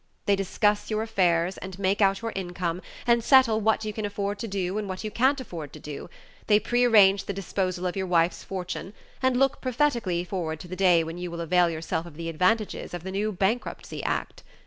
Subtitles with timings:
[0.25, 4.39] They discuss your affairs, and make out your income, and settle what you can afford
[4.39, 6.09] to do and what you can't afford to do;
[6.47, 11.03] they prearrange the disposal of your wife's fortune, and look prophetically forward to the day
[11.03, 14.41] when you will avail yourself of the advantages of the new Bankruptcy Act.